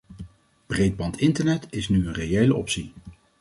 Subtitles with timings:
[0.65, 2.93] Breedbandinternet is nu een reële optie.